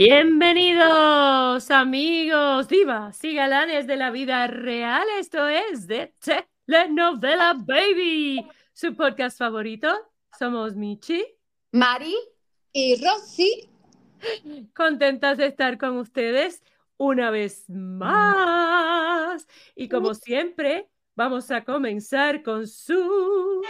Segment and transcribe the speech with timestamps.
[0.00, 5.02] Bienvenidos amigos, divas y galanes de la vida real.
[5.18, 6.14] Esto es de
[6.64, 9.88] Telenovela Baby, su podcast favorito.
[10.38, 11.26] Somos Michi,
[11.72, 12.14] Mari
[12.72, 13.68] y Rosy.
[14.72, 16.62] Contentas de estar con ustedes
[16.96, 19.48] una vez más.
[19.74, 23.64] Y como siempre, vamos a comenzar con su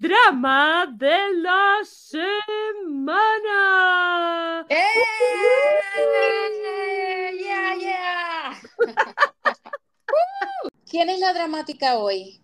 [0.00, 3.52] drama de la semana.
[4.70, 4.86] ¡Eh!
[7.38, 8.58] ¡Yeah, yeah!
[10.90, 12.40] ¿Quién es la dramática hoy?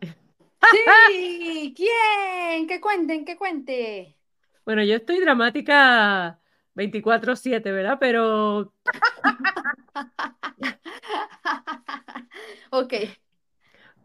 [0.00, 2.68] Sí, ¿quién?
[2.68, 4.16] Que cuenten, que cuente.
[4.64, 6.38] Bueno, yo estoy dramática
[6.76, 7.96] 24/7, ¿verdad?
[7.98, 8.72] Pero...
[12.70, 12.94] ok.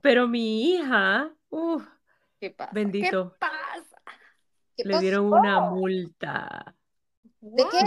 [0.01, 1.85] Pero mi hija, uff,
[2.39, 2.71] ¿Qué pasa?
[2.73, 3.31] Bendito.
[3.31, 4.01] ¿Qué pasa?
[4.75, 6.75] ¿Qué le dieron una multa.
[7.41, 7.81] ¿De qué?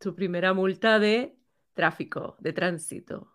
[0.00, 1.34] Su primera multa de
[1.74, 3.32] tráfico, de tránsito.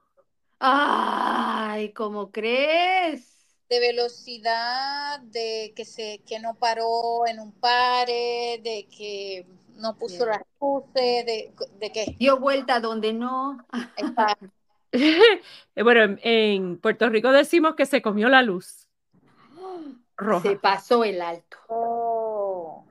[0.60, 3.58] Ay, ¿cómo crees?
[3.70, 10.26] De velocidad, de que se que no paró en un pare, de que no puso
[10.26, 13.66] las luces, de, de que Dio vuelta donde no.
[13.98, 14.38] está-
[15.76, 18.88] Bueno, en, en Puerto Rico decimos que se comió la luz
[20.17, 20.50] roja.
[20.50, 21.58] Se pasó el alto.
[21.67, 22.86] Oh,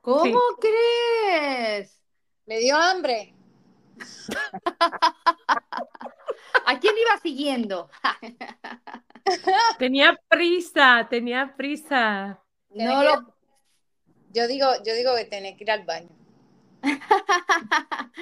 [0.00, 2.00] ¿Cómo crees?
[2.46, 3.34] le dio hambre.
[6.66, 7.90] ¿A quién iba siguiendo?
[9.78, 12.40] Tenía prisa, tenía prisa.
[12.70, 13.34] No lo.
[14.32, 16.10] Yo digo, yo digo que tiene que ir al baño.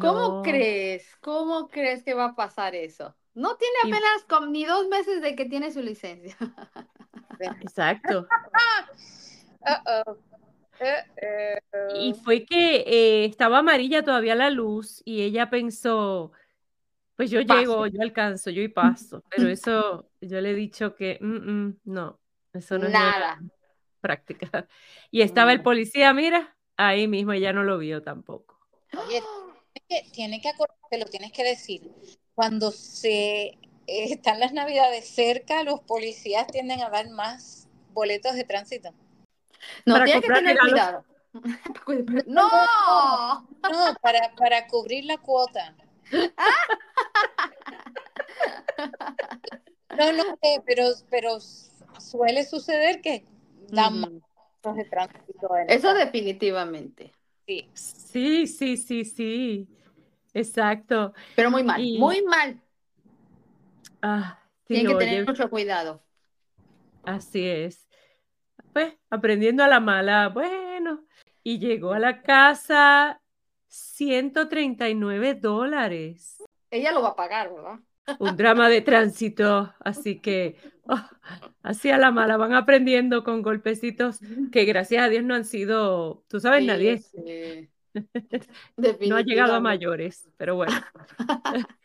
[0.00, 0.42] ¿Cómo No.
[0.42, 1.16] crees?
[1.20, 3.14] ¿Cómo crees que va a pasar eso?
[3.34, 6.36] No tiene Y- apenas ni dos meses de que tiene su licencia.
[7.40, 8.26] Exacto.
[11.94, 16.32] Y fue que eh, estaba amarilla todavía la luz y ella pensó,
[17.16, 17.54] pues yo Paso.
[17.54, 19.22] llego, yo alcanzo, yo y paso.
[19.30, 21.26] Pero eso, yo le he dicho que mm,
[21.66, 22.20] mm, no,
[22.52, 23.40] eso no es Nada.
[24.00, 24.66] práctica.
[25.10, 25.64] Y estaba el Mm.
[25.64, 28.58] policía, mira, ahí mismo, ella no lo vio tampoco.
[29.06, 29.22] Oye,
[29.72, 31.90] tiene que, tiene que acordarte, lo tienes que decir.
[32.34, 38.44] Cuando se eh, están las navidades cerca, los policías tienden a dar más boletos de
[38.44, 38.92] tránsito.
[39.86, 41.04] No, Para tiene que tener regalos.
[41.84, 42.24] cuidado.
[42.26, 42.42] ¡No!
[43.70, 45.74] No, para, para cubrir la cuota.
[49.96, 51.38] No, no sé, pero, pero
[51.98, 53.24] suele suceder que
[53.68, 54.10] dan más
[54.62, 55.56] boletos de tránsito.
[55.56, 57.12] en Eso definitivamente.
[57.46, 57.68] sí.
[57.74, 59.68] Sí, sí, sí, sí.
[60.34, 61.12] Exacto.
[61.36, 62.60] Pero muy mal, Y- muy mal.
[64.02, 66.04] Ah, sí, Tienen que oye, tener mucho cuidado.
[67.04, 67.88] así es.
[68.72, 71.06] Pues, aprendiendo a la mala, bueno.
[71.42, 73.20] Y llegó a la casa
[73.68, 76.42] 139 dólares.
[76.70, 77.80] Ella lo va a pagar, ¿verdad?
[78.18, 79.74] Un drama de tránsito.
[79.80, 80.56] Así que,
[80.88, 81.00] oh,
[81.62, 84.20] así a la mala, van aprendiendo con golpecitos
[84.50, 87.70] que gracias a Dios no han sido, tú sabes, Sí, nadie sí.
[89.08, 90.72] no ha llegado a mayores, pero bueno.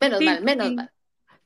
[0.00, 0.92] Menos mal, menos mal.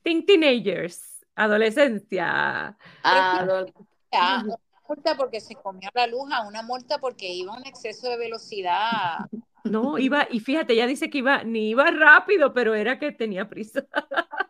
[0.05, 2.77] Teen teenagers, adolescencia.
[3.03, 3.65] Ah, lo-
[4.11, 4.55] A una
[4.87, 8.17] multa porque se comió la luz, a una multa porque iba a un exceso de
[8.17, 9.17] velocidad.
[9.63, 13.49] No, iba, y fíjate, ella dice que iba, ni iba rápido, pero era que tenía
[13.49, 13.83] prisa.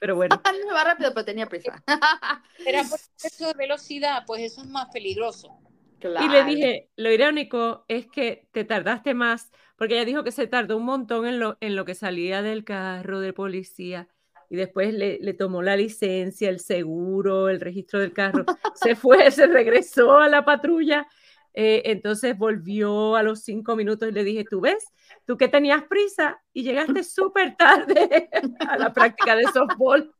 [0.00, 1.82] Pero bueno, no va rápido, pero tenía prisa.
[2.64, 5.58] Era por exceso de velocidad, pues eso es más peligroso.
[6.00, 6.44] y le Claro.
[6.44, 10.84] dije, lo irónico es que te tardaste más, porque ella dijo que se tardó un
[10.84, 14.08] montón en lo, en lo que salía del carro de policía.
[14.50, 18.44] Y después le, le tomó la licencia, el seguro, el registro del carro.
[18.74, 21.06] Se fue, se regresó a la patrulla.
[21.54, 24.84] eh, entonces volvió a los cinco minutos y le dije, ¿tú ves?
[25.26, 28.28] Tú que tenías prisa y llegaste súper tarde
[28.68, 30.14] a la práctica de softball.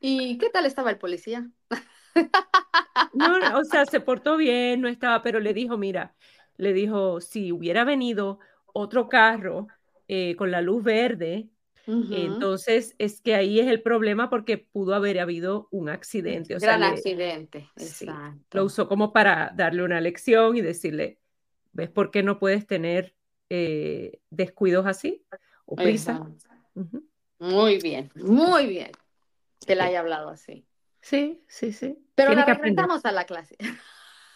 [0.00, 1.48] ¿Y qué tal estaba el policía?
[3.12, 6.14] No, o sea, se portó bien, no estaba, pero le dijo, mira,
[6.56, 8.38] le dijo, si hubiera venido
[8.72, 9.66] otro carro
[10.08, 11.48] eh, con la luz verde,
[11.92, 12.14] Ujú.
[12.14, 16.54] entonces es que ahí es el problema porque pudo haber habido un accidente.
[16.54, 17.68] O sea, Gran le- accidente.
[17.76, 18.58] sí, Exacto.
[18.58, 21.18] lo usó como para darle una lección y decirle,
[21.72, 23.14] ¿ves por qué no puedes tener
[23.48, 25.24] eh, descuidos así
[25.66, 26.22] o prisa?
[27.40, 28.92] Muy bien, muy bien
[29.66, 29.88] que le Sí.
[29.88, 30.66] haya hablado así.
[31.00, 31.98] Sí, sí, sí.
[32.14, 33.56] Pero Tiene la regresamos a la clase.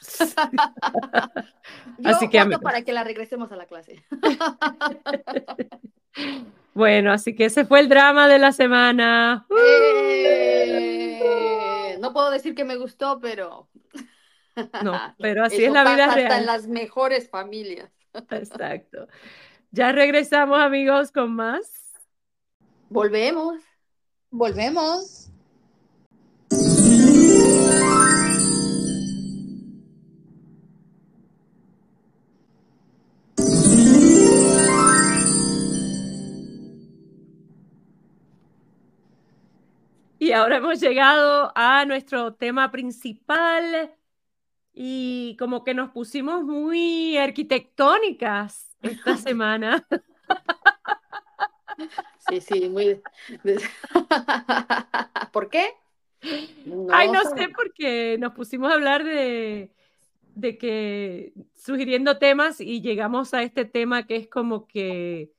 [1.98, 4.04] Yo Así que, voto para que la regresemos a la clase.
[6.74, 9.46] Bueno, así que ese fue el drama de la semana.
[11.20, 13.68] Eh, no puedo decir que me gustó, pero
[14.82, 16.46] No, pero así es la vida pasa hasta en real.
[16.46, 17.90] las mejores familias.
[18.30, 19.08] Exacto.
[19.70, 21.70] Ya regresamos, amigos, con más.
[22.88, 23.56] Volvemos.
[24.30, 25.30] Volvemos.
[40.24, 43.94] Y ahora hemos llegado a nuestro tema principal
[44.72, 49.86] y como que nos pusimos muy arquitectónicas esta semana.
[52.26, 53.02] Sí, sí, muy.
[55.32, 55.74] ¿Por qué?
[56.90, 59.74] Ay, no sé, porque nos pusimos a hablar de,
[60.34, 65.34] de que sugiriendo temas y llegamos a este tema que es como que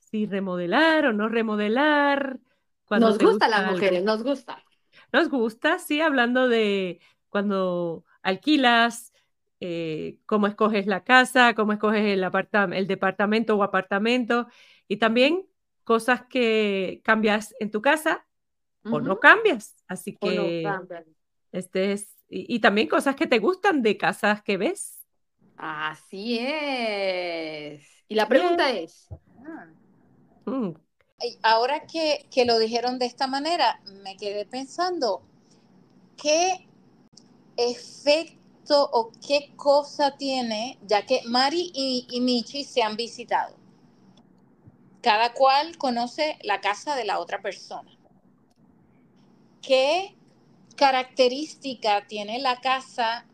[0.00, 2.40] si remodelar o no remodelar.
[2.88, 3.72] Cuando Nos gusta las algo.
[3.72, 4.64] mujeres, nos gusta.
[5.12, 9.12] Nos gusta, sí, hablando de cuando alquilas,
[9.60, 12.24] eh, cómo escoges la casa, cómo escoges el,
[12.74, 14.48] el departamento o apartamento
[14.88, 15.46] y también
[15.84, 18.26] cosas que cambias en tu casa
[18.88, 19.76] o no cambias.
[19.88, 21.04] Así no que cambian.
[21.52, 25.06] este es, y, y también cosas que te gustan de casas que ves.
[25.56, 27.82] Así es.
[28.08, 29.08] Y la pregunta es,
[30.46, 30.74] Mm,
[31.42, 35.22] Ahora que, que lo dijeron de esta manera, me quedé pensando,
[36.16, 36.68] ¿qué
[37.56, 43.56] efecto o qué cosa tiene, ya que Mari y, y Michi se han visitado?
[45.02, 47.90] Cada cual conoce la casa de la otra persona.
[49.60, 50.14] ¿Qué
[50.76, 53.26] característica tiene la casa?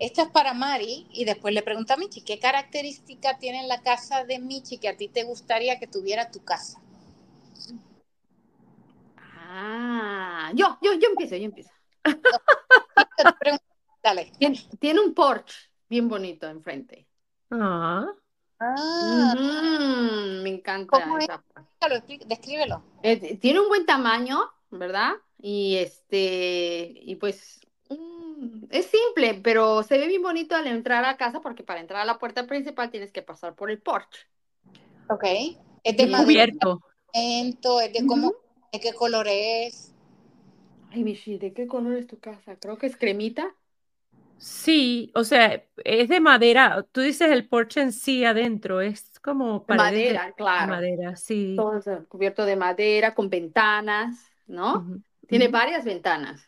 [0.00, 4.24] Esta es para Mari y después le pregunta a Michi, ¿qué característica tiene la casa
[4.24, 6.80] de Michi que a ti te gustaría que tuviera tu casa?
[9.16, 11.70] Ah, yo, yo, yo empiezo, yo empiezo.
[14.02, 14.32] Dale.
[14.38, 15.56] Tiene, tiene un porche
[15.88, 17.06] bien bonito enfrente.
[17.50, 18.06] ah,
[18.60, 21.24] Ah, Ujú, me encanta ¿Cómo es?
[21.24, 21.44] esa
[21.80, 22.82] explí- descríbelo.
[23.02, 24.40] Eh, tiene un buen tamaño,
[24.70, 25.12] ¿verdad?
[25.40, 31.16] Y este, y pues mm, es simple, pero se ve bien bonito al entrar a
[31.16, 34.20] casa porque para entrar a la puerta principal tienes que pasar por el porche.
[35.08, 35.24] Ok.
[35.84, 36.80] Es de cubierto.
[37.20, 38.36] Cemento, es de cómo, Ujú.
[38.72, 39.94] de qué color es.
[40.90, 42.56] Ay, Michi, ¿de qué color es tu casa?
[42.58, 43.54] Creo que es cremita.
[44.36, 46.84] Sí, o sea, es de madera.
[46.92, 50.86] Tú dices el porche en sí adentro, es como De paredes de madera, claro.
[50.92, 51.72] madera, sí.
[51.80, 54.16] Todo cubierto de madera, con ventanas,
[54.46, 54.88] ¿no?
[54.88, 55.48] Ujú, Tiene ujú.
[55.48, 56.42] varias ventanas.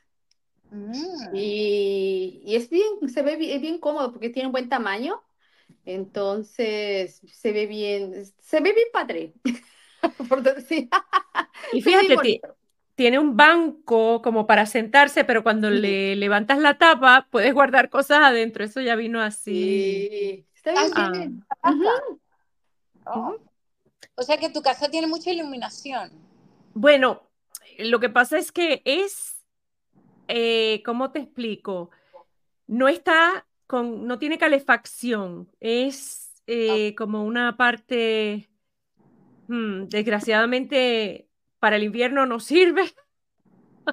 [0.70, 0.94] Mm.
[1.32, 5.22] Y, y es bien, se ve bien, es bien cómodo porque tiene un buen tamaño.
[5.84, 9.34] Entonces, se ve bien, se ve bien padre.
[10.29, 10.88] Por decir.
[11.73, 12.41] Y fíjate,
[12.94, 15.79] tiene un banco como para sentarse, pero cuando Sí.
[15.79, 18.64] le levantas la tapa, puedes guardar cosas adentro.
[18.64, 19.52] Eso ya vino así.
[19.52, 21.73] Sí, está Ah, bien, Ah.
[23.06, 23.37] Oh.
[24.17, 26.11] O sea que tu casa tiene mucha iluminación.
[26.75, 27.23] Bueno,
[27.79, 29.43] lo que pasa es que es,
[30.29, 31.91] eh, ¿cómo te explico?
[32.67, 35.48] No está con, no tiene calefacción.
[35.60, 38.50] Es eh, como una parte,
[39.51, 41.29] hmm, desgraciadamente,
[41.59, 42.95] para el invierno no sirve.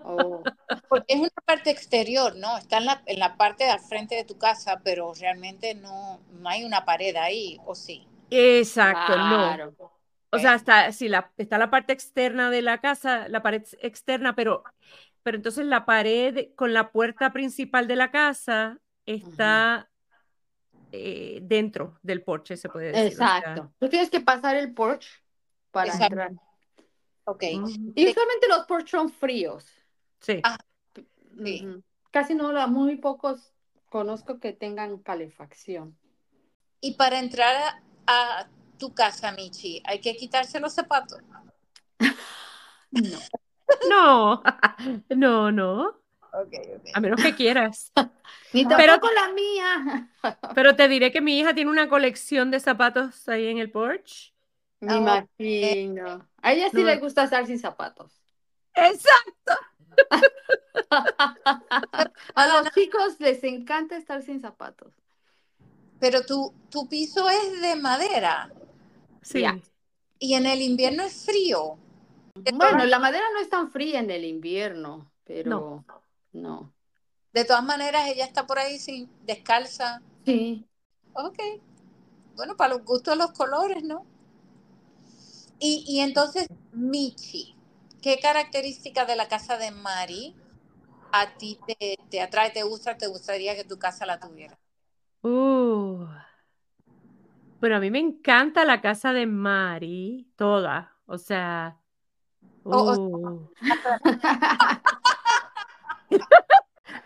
[0.03, 0.43] Oh,
[0.89, 2.57] Porque es una parte exterior, ¿no?
[2.57, 6.21] Está en la, en la parte de al frente de tu casa, pero realmente no,
[6.31, 8.07] no hay una pared ahí, ¿o sí?
[8.29, 9.37] Exacto, no.
[9.37, 9.75] claro.
[10.29, 14.35] O sea, está, sí, la, está la parte externa de la casa, la pared externa,
[14.35, 14.63] pero,
[15.23, 19.89] pero entonces la pared con la puerta principal de la casa está
[20.91, 23.13] eh, dentro del porche, se puede decir.
[23.13, 23.73] o sea, Exacto.
[23.79, 25.09] Tú tienes que pasar el porche
[25.71, 26.05] para Exacto.
[26.13, 26.31] entrar.
[27.25, 27.43] Ok.
[27.43, 29.65] Y usualmente los porches son fríos.
[30.19, 30.39] sí.
[30.43, 30.57] Ah,
[31.43, 31.67] Sí.
[32.09, 33.53] Casi no, la- muy pocos
[33.89, 35.95] conozco que tengan calefacción.
[36.81, 41.19] Y para entrar a, a tu casa, Michi, hay que quitarse los zapatos.
[42.91, 43.19] No.
[43.89, 44.41] No,
[45.09, 45.87] no, no,
[46.31, 46.89] Ok, ok.
[46.93, 47.91] a menos que quieras.
[48.53, 50.09] Ni Pero- tampoco la mía.
[50.55, 54.33] Pero te diré que mi hija tiene una colección de zapatos ahí en el porche.
[54.79, 56.27] Me Ah, imagino.
[56.41, 56.85] A ella sí No.
[56.85, 58.21] le gusta estar sin zapatos.
[58.75, 59.53] Exacto.
[62.35, 64.93] A los chicos les encanta estar sin zapatos.
[65.99, 68.51] Pero tu, tu piso es de madera
[69.23, 69.43] Sí.
[70.19, 71.77] Y en el invierno es frío.
[72.53, 75.83] Bueno, la madera no es tan fría en el invierno, pero
[76.31, 76.73] no.
[77.33, 80.01] De todas maneras, ella está por ahí sin descalza.
[80.25, 80.65] Sí.
[81.13, 81.37] Ok.
[82.35, 84.05] Bueno, para los gustos los colores, ¿no?
[85.59, 87.55] Y, y entonces, Michi,
[88.01, 90.35] ¿qué características de la casa de Mari
[91.11, 94.57] a ti te, te atrae, te gusta, te gustaría que tu casa la tuviera?
[95.21, 96.05] Uh.
[97.59, 100.95] Bueno, a mí me encanta la casa de Mari, toda.
[101.05, 101.79] O sea,
[102.63, 103.49] uh.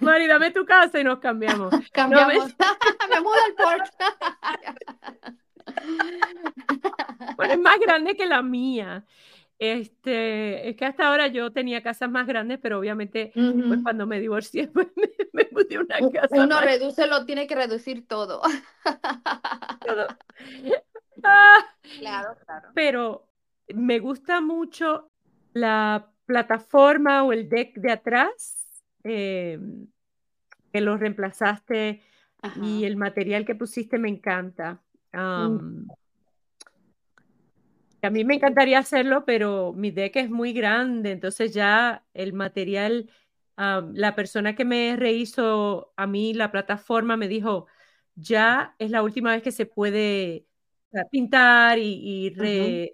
[0.01, 1.73] Mari, dame tu casa y nos cambiamos.
[1.93, 2.55] Cambiamos.
[3.09, 3.91] Me mudo al Porsche.
[7.37, 9.05] Bueno, es más grande que la mía.
[9.61, 14.19] Este, es que hasta ahora yo tenía casas más grandes, pero obviamente, pues cuando me
[14.19, 14.87] divorcié, pues
[15.33, 18.41] me, a una casa Uno más reduce, lo tiene que reducir todo.
[19.85, 20.07] todo.
[21.23, 21.57] Ah,
[21.99, 22.69] Claro, claro.
[22.73, 23.27] pero
[23.75, 25.11] me gusta mucho
[25.53, 28.65] la plataforma o el deck de atrás,
[29.03, 29.59] eh,
[30.73, 32.01] que lo reemplazaste
[32.41, 32.59] Ajá.
[32.65, 34.81] y el material que pusiste me encanta.
[35.13, 35.87] Am,
[38.01, 43.09] a mí me encantaría hacerlo, pero mi deck es muy grande, entonces ya el material,
[43.57, 47.67] am, la persona que me rehizo a mí la plataforma me dijo,
[48.15, 50.45] ya es la última vez que se puede
[51.11, 52.93] pintar y, y re-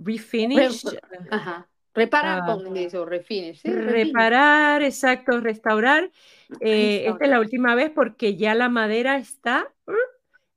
[0.00, 0.84] refinish,
[1.30, 1.68] Ajá.
[1.94, 2.46] Reparar Ah.
[2.46, 3.60] con eso, refinish.
[3.60, 4.06] Sí, refinish.
[4.06, 6.04] reparar, exacto, restaurar.
[6.04, 6.08] Eh,
[6.50, 7.28] esta es Restaurar.
[7.28, 9.92] la última vez porque ya la madera está uh,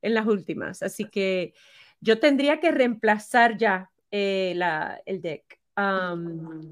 [0.05, 1.53] en las últimas, así que
[1.99, 5.59] yo tendría que reemplazar ya eh, la, el deck.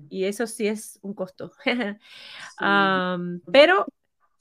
[0.09, 1.51] Y eso sí es un costo.
[3.51, 3.85] pero,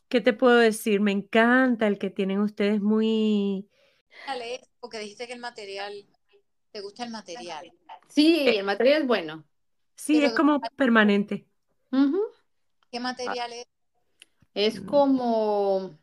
[0.08, 1.00] ¿qué te puedo decir?
[1.00, 3.68] Me encanta el que tienen ustedes muy...
[4.26, 6.06] Dale, Porque dijiste que el material,
[6.70, 7.72] te gusta el material.
[8.08, 9.44] Sí, el material es bueno.
[9.96, 11.46] Sí, Pero- es como permanente.
[12.90, 13.66] ¿Qué material es?
[14.54, 15.98] Es como,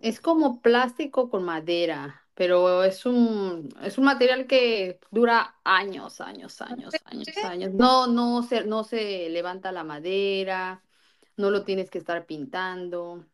[0.00, 6.60] es como plástico con madera, pero es un, es un material que dura años, años,
[6.62, 7.72] años, años, años.
[7.74, 10.82] No, no se, no se levanta la madera,
[11.36, 13.26] no lo tienes que estar pintando.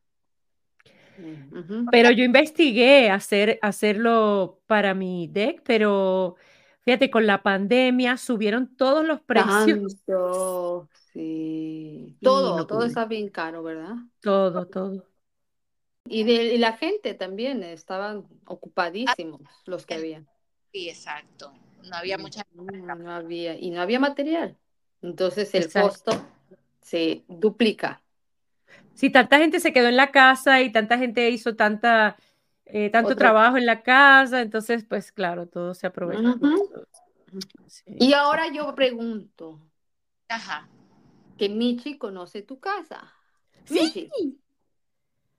[1.53, 1.89] Ujú.
[1.91, 6.37] Pero yo investigué hacer, hacerlo para mi deck, pero
[6.85, 9.79] fíjate, con la pandemia subieron todos los precios.
[10.07, 12.17] Tanto, sí.
[12.21, 12.89] Y Todo, no todo pude.
[12.89, 13.97] está bien caro, ¿verdad?
[14.21, 15.07] Todo, todo.
[16.09, 20.25] Y, de, y la gente también estaban ocupadísimos los que el- había.
[20.73, 21.53] Sí, exacto.
[21.89, 22.45] No había mucha.
[22.55, 24.57] No, no había, y no había material.
[25.03, 25.89] Entonces el Exacto.
[25.89, 26.27] costo
[26.83, 28.03] se duplica.
[28.95, 32.17] Si tanta gente se quedó en la casa y tanta gente hizo tanta,
[32.65, 36.35] eh, tanto trabajo en la casa, entonces, pues claro, todo se aprovecha.
[37.67, 37.85] Sí.
[38.01, 39.61] Y ahora yo pregunto,
[40.29, 40.69] Ajá.
[41.39, 43.13] que Michi conoce tu casa.
[43.65, 43.81] Sí.
[43.81, 44.11] Michi,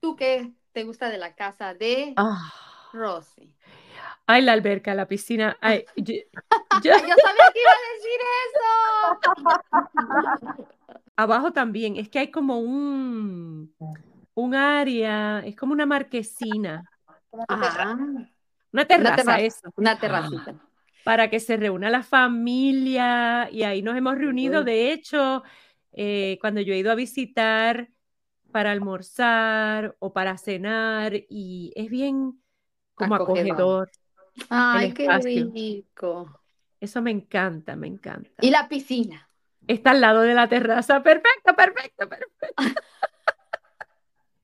[0.00, 2.38] ¿tú qué te gusta de la casa de Ah.
[2.92, 3.52] Rosy?
[4.26, 5.56] Ay, la alberca, la piscina.
[5.60, 6.14] Ay, yo-
[6.84, 7.16] yo- Yo sabía
[7.52, 8.62] que iba a decir eso.
[11.16, 13.74] abajo también, es que hay como un,
[14.34, 16.84] un área, es como una marquesina,
[17.32, 17.82] una terraza.
[17.82, 17.96] Ajá,
[18.72, 20.54] una terraza, eso, una terracita.
[21.02, 24.62] para que se reúna la familia y ahí nos hemos reunido.
[24.62, 25.42] De hecho,
[25.92, 27.88] eh, cuando yo he ido a visitar
[28.52, 32.40] para almorzar o para cenar y es bien
[32.94, 33.52] como Acogedor.
[33.52, 33.90] acogedor.
[34.48, 35.08] Ay, qué
[35.52, 36.40] rico.
[36.80, 38.30] Eso me encanta, me encanta.
[38.40, 39.28] Y la piscina.
[39.66, 41.02] Está al lado de la terraza.
[41.02, 42.54] Perfecto, perfecto, perfecto.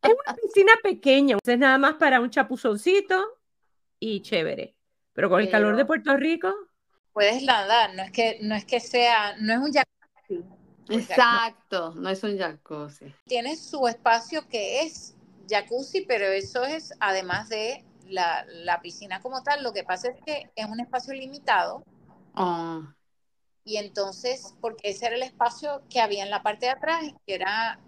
[0.03, 3.39] Es una piscina pequeña, es nada más para un chapuzoncito
[3.99, 4.77] y chévere.
[5.15, 6.55] Pero con el calor de Puerto Rico,
[7.15, 10.45] Puedes nadar, no es que, no es que sea, no es un jacuzzi.
[10.89, 13.15] Exacto, no es un jacuzzi.
[13.27, 15.15] Tiene su espacio que es
[15.49, 19.63] jacuzzi, pero eso es además de la, la piscina como tal.
[19.63, 21.85] Lo que pasa es que es un espacio limitado
[22.37, 22.95] Oh,
[23.65, 27.35] y entonces, porque ese era el espacio que había en la parte de atrás, que
[27.35, 27.79] era,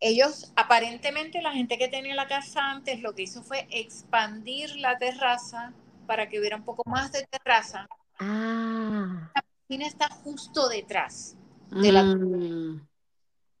[0.00, 4.98] ellos, aparentemente la gente que tenía la casa antes lo que hizo fue expandir la
[4.98, 5.72] terraza
[6.06, 7.88] para que hubiera un poco más de terraza.
[8.20, 11.36] ah, La piscina está justo detrás.
[11.80, 12.88] De la- mm,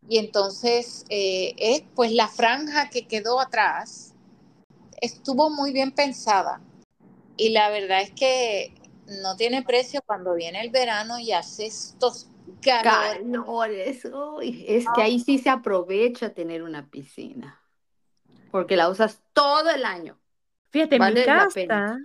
[0.08, 4.14] Y entonces, eh, es, pues la franja que quedó atrás
[5.00, 6.60] estuvo muy bien pensada.
[7.36, 8.74] Y la verdad es que
[9.22, 12.28] no tiene precio cuando viene el verano y hace estos
[12.60, 13.22] calores.
[13.32, 14.04] calores.
[14.04, 17.60] uy, es que ahí sí se aprovecha tener una piscina.
[18.50, 20.18] Porque la usas todo el año.
[20.70, 21.98] fíjate, mi Vale la casa, pena.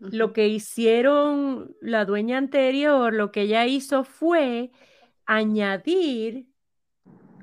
[0.00, 4.70] lo que hicieron la dueña anterior, lo que ella hizo fue
[5.26, 6.46] añadir,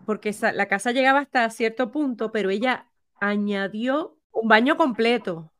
[0.05, 2.87] porque la casa llegaba hasta cierto punto, pero ella
[3.19, 5.51] añadió un baño completo.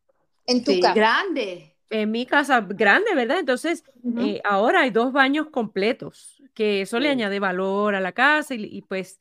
[0.47, 0.95] En tu Sí, casa.
[0.95, 1.75] grande.
[1.89, 3.39] En mi casa grande, ¿verdad?
[3.39, 3.83] Entonces,
[4.19, 7.11] eh, ahora hay dos baños completos, que eso le Sí.
[7.13, 9.19] añade valor a la casa y, y, pues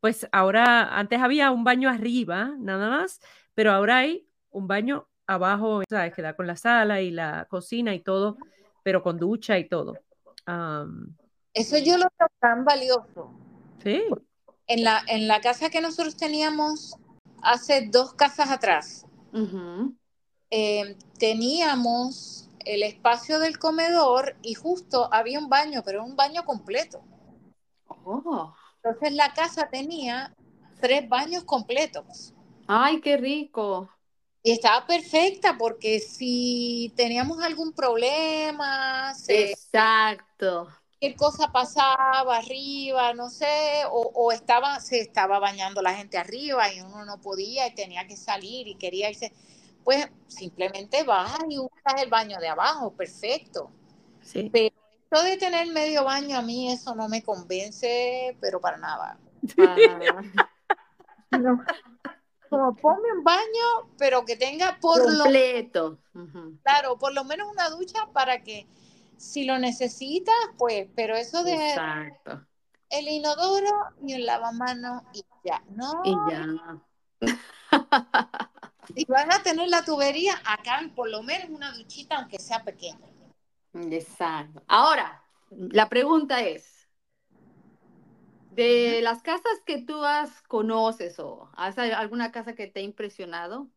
[0.00, 3.20] pues ahora, antes había un baño arriba, nada más,
[3.54, 6.14] pero ahora hay un baño abajo, ¿sabes?
[6.14, 8.38] Que da con la sala y la cocina y todo,
[8.82, 10.00] pero con ducha y todo.
[11.54, 13.30] Eso yo lo veo tan valioso.
[13.82, 14.02] Sí.
[14.66, 16.96] En la, en la casa que nosotros teníamos
[17.42, 19.06] hace dos casas atrás,
[20.50, 27.02] eh, teníamos el espacio del comedor y justo había un baño, pero un baño completo.
[27.86, 28.54] Oh.
[28.82, 30.34] Entonces la casa tenía
[30.80, 32.34] tres baños completos.
[32.66, 33.90] Ay, qué rico.
[34.42, 40.68] Y estaba perfecta porque si teníamos algún problema, exacto.
[41.00, 46.82] Qué cosa pasaba arriba, no sé, o, estaba, se estaba bañando la gente arriba y
[46.82, 49.32] uno no podía y tenía que salir y quería irse,
[49.82, 53.70] pues simplemente vas y usas el baño de abajo, perfecto.
[54.20, 54.50] Sí.
[54.52, 54.74] Pero
[55.10, 59.18] esto de tener medio baño a mí eso no me convence, pero para nada.
[61.30, 61.64] no.
[62.50, 65.98] Como ponme un baño, pero que tenga por completo.
[66.62, 68.66] Claro, por lo menos una ducha para que
[69.20, 72.46] si lo necesitas, pues, pero eso de Exacto.
[72.88, 73.68] el inodoro
[74.02, 76.00] y el lavamanos y ya, ¿no?
[76.04, 76.46] Y ya.
[78.94, 83.06] y van a tener la tubería acá, por lo menos una duchita, aunque sea pequeña.
[83.74, 84.62] Exacto.
[84.66, 86.88] Ahora, la pregunta es,
[88.52, 93.68] de las casas que tú has conoces o has alguna casa que te ha impresionado?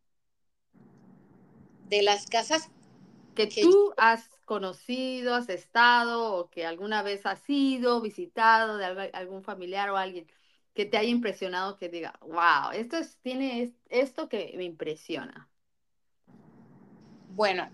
[1.89, 2.71] De las casas
[3.35, 9.43] que, tú has conocido, has estado o que alguna vez has ido, visitado de algún
[9.43, 10.27] familiar o alguien
[10.73, 15.49] que te haya impresionado que diga, wow, esto es, tiene esto que me impresiona.
[17.29, 17.69] Bueno,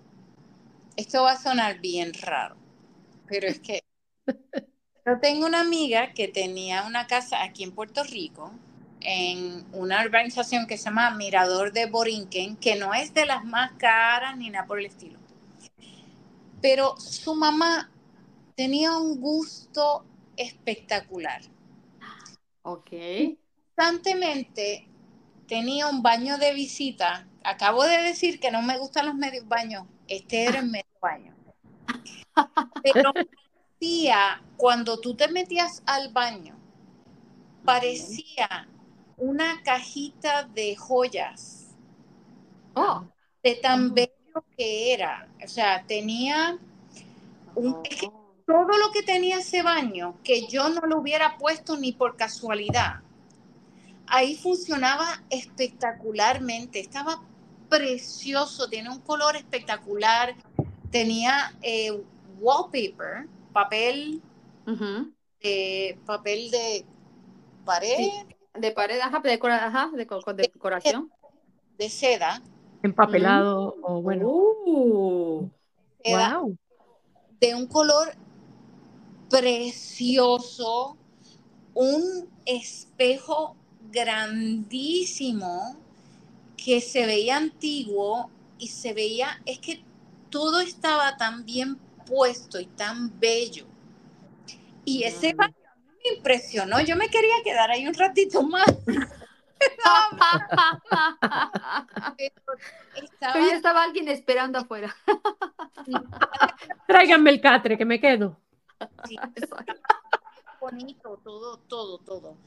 [0.95, 2.57] esto va a sonar bien raro,
[3.27, 3.81] pero es que
[5.05, 8.53] yo tengo una amiga que tenía una casa aquí en Puerto Rico,
[9.01, 13.71] en una organización que se llama Mirador de Borinquen, que no es de las más
[13.73, 15.19] caras ni nada por el estilo.
[16.61, 17.89] Pero su mamá
[18.55, 21.41] tenía un gusto espectacular.
[22.63, 22.91] Ok.
[23.75, 24.89] Constantemente
[25.47, 27.27] tenía un baño de visita.
[27.43, 29.85] Acabo de decir que no me gustan los medios baños.
[30.07, 31.33] Este era el medio baño.
[32.83, 33.13] Pero
[33.79, 36.57] parecía, cuando tú te metías al baño,
[37.63, 38.67] parecía
[39.17, 41.75] una cajita de joyas.
[42.73, 43.05] Oh.
[43.41, 44.18] De tan bello
[44.57, 45.27] que era.
[45.43, 46.57] O sea, tenía
[47.55, 47.83] un,
[48.45, 53.01] todo lo que tenía ese baño que yo no lo hubiera puesto ni por casualidad.
[54.07, 56.79] Ahí funcionaba espectacularmente.
[56.79, 57.21] Estaba
[57.69, 60.35] precioso, tiene un color espectacular,
[60.89, 62.01] tenía eh,
[62.39, 64.21] wallpaper, papel,
[64.65, 66.85] de, papel de
[67.65, 68.09] pared.
[68.55, 69.99] de pared, ajá, de,
[70.33, 71.11] decoración.
[71.77, 72.41] De, seda.
[72.83, 74.27] Empapelado o bueno.
[74.29, 75.49] Uh.
[76.05, 76.57] wow.
[77.39, 78.13] De un color
[79.29, 80.97] precioso,
[81.73, 83.55] un espejo
[83.91, 85.77] grandísimo
[86.57, 89.83] que se veía antiguo y se veía, es que
[90.29, 93.65] todo estaba tan bien puesto y tan bello.
[94.83, 95.53] Y ese baño
[96.03, 96.81] me impresionó.
[96.81, 98.65] Yo me quería quedar ahí un ratito más.
[102.95, 103.45] estaba...
[103.51, 104.95] estaba alguien esperando afuera.
[106.87, 108.39] Tráiganme el catre, que me quedo.
[110.59, 112.37] bonito, todo, todo, todo.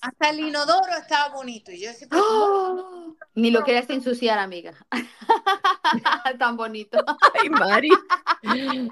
[0.00, 1.70] Hasta el inodoro estaba bonito.
[1.72, 3.14] Y yo decía, ¡Oh!
[3.34, 4.74] Ni lo querías ensuciar, amiga.
[6.38, 6.98] Tan bonito.
[7.34, 7.90] Ay, Mari.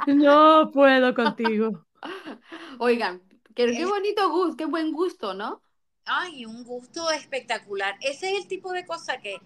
[0.06, 1.86] No puedo contigo.
[2.78, 3.22] Oigan,
[3.54, 5.62] qué, qué bonito gusto, qué buen gusto, ¿no?
[6.06, 7.96] Ay, un gusto espectacular.
[8.00, 9.40] Ese es el tipo de cosa que,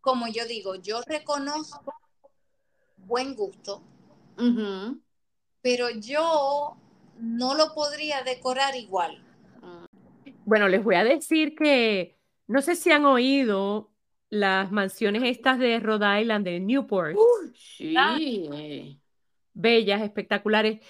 [0.00, 1.94] como yo digo, yo reconozco
[2.96, 3.82] buen gusto,
[5.62, 6.76] pero yo
[7.18, 9.22] no lo podría decorar igual.
[10.44, 13.90] Bueno, les voy a decir que no sé si han oído
[14.30, 17.16] las mansiones estas de Rhode Island, de Newport.
[17.54, 17.94] sí.
[19.52, 20.80] bellas, espectaculares.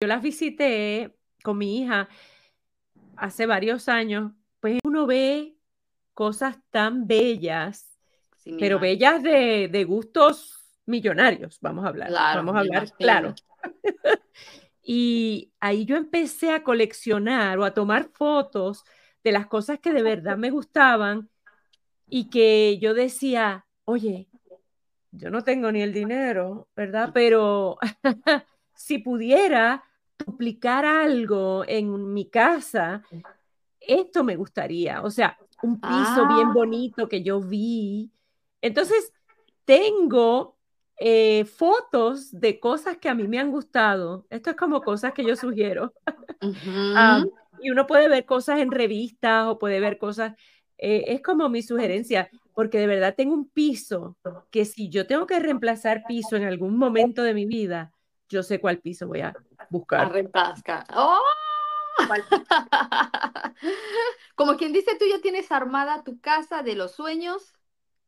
[0.00, 2.08] Yo las visité con mi hija
[3.16, 4.32] hace varios años,
[4.94, 5.56] uno ve
[6.12, 7.98] cosas tan bellas,
[8.60, 12.12] pero bellas de, de, gustos millonarios, vamos a hablar.
[12.12, 13.34] vamos a hablar, claro.
[14.86, 18.84] Y ahí yo empecé a coleccionar o a tomar fotos
[19.24, 21.30] de las cosas que de verdad me gustaban
[22.06, 24.28] y que yo decía, oye,
[25.10, 27.12] yo no tengo ni el dinero, ¿verdad?
[27.14, 27.78] Pero
[28.74, 29.84] si pudiera
[30.18, 33.02] duplicar algo en mi casa,
[33.86, 38.10] esto me gustaría, o sea, un piso bien Ah, bonito que yo vi.
[38.60, 39.12] Entonces,
[39.64, 40.56] tengo
[40.98, 44.26] eh, fotos de cosas que a mí me han gustado.
[44.30, 45.92] Esto es como cosas que yo sugiero.
[46.96, 47.32] Ah, ujú.
[47.60, 50.34] y uno puede ver cosas en revistas o puede ver cosas,
[50.78, 54.16] eh, es como mi sugerencia, porque de verdad tengo un piso
[54.50, 57.92] que si yo tengo que reemplazar piso en algún momento de mi vida,
[58.28, 60.12] yo sé cuál piso voy a A buscar.
[60.94, 61.18] ¡Oh!
[64.34, 67.54] Como quien dice, tú ya tienes armada tu casa de los sueños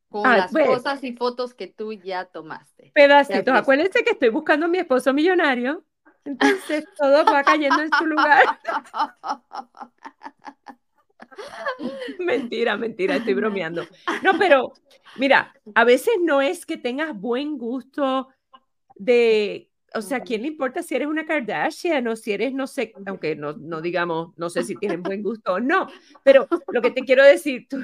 [0.08, 2.92] con Ah, las pues, cosas y fotos que tú ya tomaste.
[2.94, 3.54] Pedacitos.
[3.54, 5.84] Acuérdense que estoy buscando a mi esposo millonario.
[6.24, 8.58] Entonces todo va cayendo en su lugar.
[12.18, 13.86] Mentira, mentira, estoy bromeando.
[14.22, 14.72] No, pero
[15.16, 18.28] mira, a veces no es que tengas buen gusto
[18.94, 22.92] de, o sea, ¿quién le importa si eres una Kardashian o si eres, no sé,
[23.06, 25.88] aunque no, no digamos, no sé si tienen buen gusto o no,
[26.22, 27.78] pero lo que te quiero decir, tu,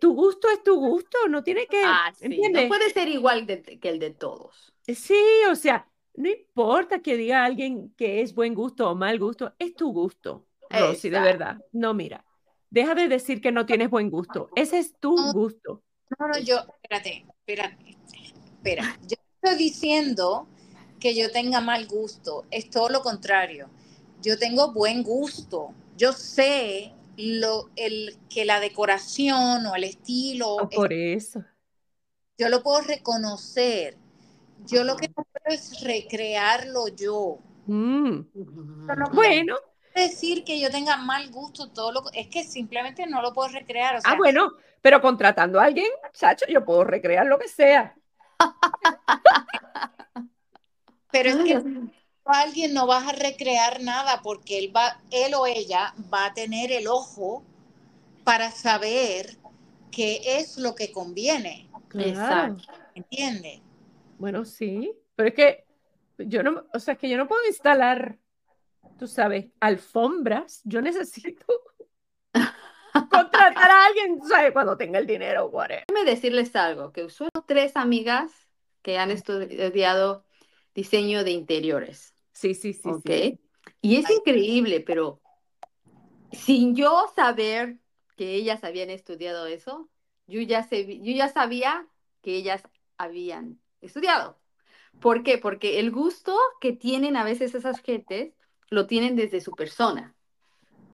[0.00, 3.62] tu gusto es tu gusto, no tiene que, Ah, sí, no puede ser igual de-
[3.80, 4.72] que el de todos.
[4.86, 5.18] Sí,
[5.50, 9.74] o sea, no importa que diga alguien que es buen gusto o mal gusto, es
[9.74, 11.38] tu gusto, Rosy, de Exacto.
[11.38, 11.58] verdad.
[11.72, 12.24] No, mira,
[12.70, 15.82] deja de decir que no tienes buen gusto, ese es tu No, gusto.
[16.18, 17.96] no, no, yo, espérate, espérate,
[18.56, 18.98] espera.
[19.02, 20.48] Yo no estoy diciendo
[20.98, 23.68] que yo tenga mal gusto, es todo lo contrario.
[24.22, 25.72] Yo tengo buen gusto.
[25.96, 31.44] Yo sé lo, el, que la decoración o el estilo, es- por eso.
[32.38, 33.96] yo lo puedo reconocer.
[34.66, 37.38] Yo lo que puedo es recrearlo yo.
[37.66, 38.20] Mm,
[38.96, 39.56] no Bueno,
[39.94, 43.96] decir que yo tenga mal gusto, todo lo es que simplemente no lo puedo recrear.
[43.96, 47.94] O ah, bueno, pero contratando a alguien, chacho, yo puedo recrear lo que sea.
[51.10, 51.62] pero es que
[52.24, 56.72] alguien no vas a recrear nada porque él va, él o ella va a tener
[56.72, 57.42] el ojo
[58.24, 59.38] para saber
[59.90, 62.08] qué es lo que conviene, Claro.
[62.10, 62.72] Exacto.
[62.94, 63.60] ¿entiendes?
[64.18, 65.64] Bueno, sí, pero es que
[66.18, 68.18] yo no, o sea, es que yo no puedo instalar,
[68.98, 70.60] tú sabes, alfombras.
[70.64, 71.46] Yo necesito
[73.10, 74.52] contratar a alguien, ¿sabes?
[74.52, 75.84] Cuando tenga el dinero, whatever.
[75.88, 78.32] Déjame decirles algo, que son tres amigas
[78.82, 80.24] que han estudiado
[80.78, 83.10] diseño de interiores, Sí, sí, sí, ¿ok?
[83.10, 83.40] sí.
[83.80, 84.16] Y es Ay.
[84.18, 85.20] increíble, pero
[86.30, 87.80] sin yo saber
[88.16, 89.90] que ellas habían estudiado eso,
[90.28, 91.88] yo ya, sé- yo ya sabía
[92.22, 92.62] que ellas
[92.96, 94.38] habían estudiado.
[95.00, 95.38] ¿Por qué?
[95.38, 98.34] Porque el gusto que tienen a veces esas gentes
[98.70, 100.14] lo tienen desde su persona.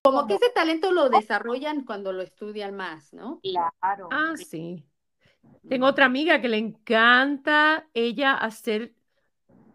[0.03, 3.40] Como que ese talento lo desarrollan cuando lo estudian más, ¿no?
[3.42, 4.09] Claro.
[4.11, 4.87] Ah, sí.
[5.68, 8.93] Tengo otra amiga que le encanta ella hacer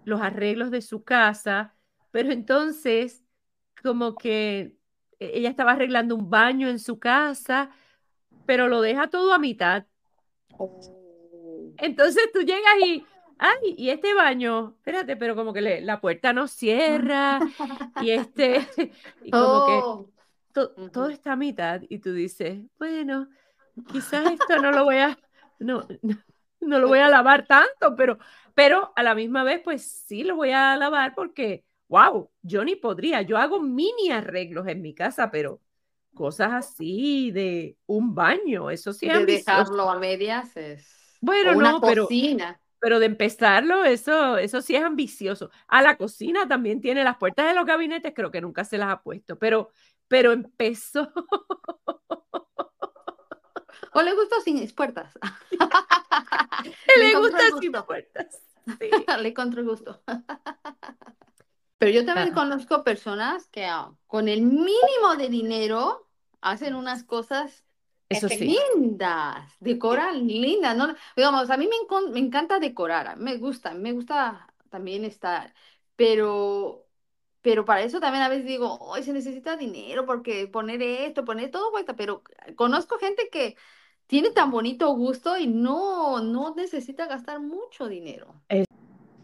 [0.10, 1.76] los arreglos de su casa,
[2.12, 3.24] pero entonces
[3.84, 4.76] como que
[5.20, 7.70] e- ella estaba arreglando un baño en su casa,
[8.46, 9.86] pero lo deja todo a mitad.
[10.58, 11.74] Oh.
[11.78, 13.06] Entonces tú llegas y,
[13.38, 17.40] ay, y este baño, espérate, pero como que le- la puerta no cierra
[18.02, 18.68] y este,
[19.24, 20.10] y como que Oh.
[20.54, 23.30] to- todo está a mitad y tú dices, bueno,
[23.92, 25.18] quizás esto no lo voy a,
[25.60, 26.18] no, no,
[26.62, 28.18] no lo voy a lavar tanto, pero,
[28.54, 32.76] pero a la misma vez, pues sí lo voy a lavar porque, wow, yo ni
[32.76, 35.62] podría, yo hago mini arreglos en mi casa, pero
[36.14, 41.18] cosas así de un baño, eso sí es De dejarlo a medias es.
[41.22, 42.60] Bueno, una no, pero, cocina.
[42.80, 45.50] pero de empezarlo, eso, eso sí es ambicioso.
[45.68, 48.90] A la cocina también tiene las puertas de los gabinetes, creo que nunca se las
[48.90, 49.70] ha puesto, pero,
[50.08, 51.12] pero empezó.
[53.94, 55.12] O le gusta sin puertas.
[56.96, 58.42] Le encontró gusta sin puertas.
[58.80, 58.90] Sí.
[59.22, 60.02] Le encontró el gusto.
[61.78, 62.34] Pero yo también Ah.
[62.34, 66.10] conozco personas que ah, con el mínimo de dinero
[66.42, 67.66] hacen unas cosas
[68.10, 68.56] Eso sí.
[68.78, 70.94] lindas, decoran lindas, ¿no?
[71.16, 75.54] Digamos, a mí me, me encanta decorar, me gusta, me gusta también estar,
[75.96, 76.86] pero,
[77.42, 81.52] pero para eso también a veces digo, hoy se necesita dinero porque poner esto, poner
[81.52, 82.24] todo cuesta, pero
[82.58, 83.56] conozco gente que
[84.10, 88.34] tiene tan bonito gusto y no, no necesita gastar mucho dinero.
[88.50, 88.66] Es-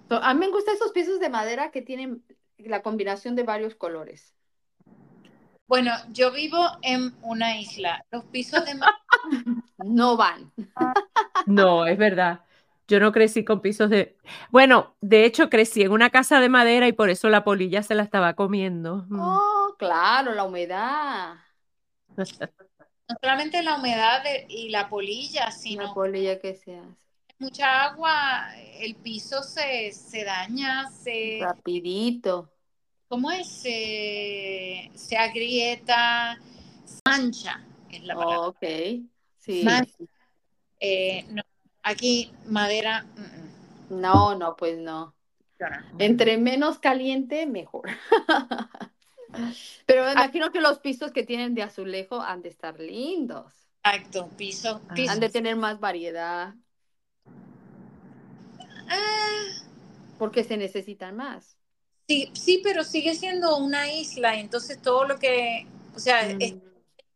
[0.09, 2.23] a mí me gustan esos piezos de madera que tienen
[2.59, 4.35] la combinación de varios colores.
[5.65, 8.05] Bueno, yo vivo en una isla.
[8.11, 8.95] Los pisos de ma-
[9.79, 10.53] No van.
[11.47, 12.41] No, es verdad.
[12.87, 14.15] Yo no crecí con pisos de...
[14.51, 17.95] Bueno, de hecho crecí en una casa de madera y por eso la polilla se
[17.95, 19.07] la estaba comiendo.
[19.11, 21.35] Oh, claro, la humedad.
[23.09, 26.95] no solamente la humedad de- y la polilla, La sino polilla que se hace.
[27.39, 28.47] mucha agua,
[28.79, 32.49] el piso se, se daña, se, Rapidito.
[33.07, 33.47] ¿cómo es?
[33.47, 36.37] Se, se agrieta,
[37.05, 38.47] mancha es la palabra.
[38.47, 38.63] Ok,
[39.39, 39.65] sí.
[40.79, 41.41] Eh, no,
[41.83, 45.13] aquí madera, mm, mm, No, no, pues no.
[45.99, 47.83] Entre menos caliente, mejor.
[49.85, 53.53] Pero me imagino que los pisos que tienen de azulejo han de estar lindos.
[53.83, 54.93] Exacto, piso, Ah.
[54.95, 55.11] piso.
[55.13, 56.55] Han de tener más variedad
[58.89, 59.65] Ah,
[60.17, 61.57] porque se necesitan más.
[62.07, 66.61] sí, sí, pero sigue siendo una isla, entonces todo lo que, o sea, Mm, están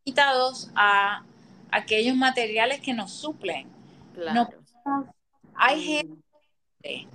[0.04, 1.24] limitados a
[1.70, 3.68] aquellos materiales que nos suplen.
[4.14, 4.58] claro.
[5.54, 6.22] Hay Mm,
[6.82, 7.06] gente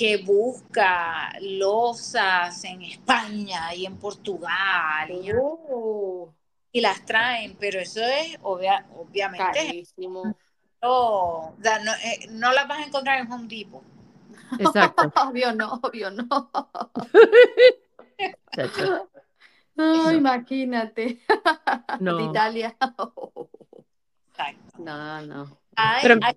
[0.00, 6.32] que busca losas en España y en Portugal y, Oh,
[6.72, 10.24] y las traen, pero eso es obvia- obviamente carísimo.
[10.82, 13.82] no, o sea, no, eh, no las vas a encontrar en Home Depot.
[14.58, 15.12] Exacto.
[15.28, 16.50] Obvio no, obvio no.
[19.76, 21.20] No, imagínate.
[22.00, 22.16] No.
[22.16, 22.74] De Italia.
[24.30, 24.78] Exacto.
[24.78, 25.58] No, no.
[25.76, 26.36] Hay- Pero- hay-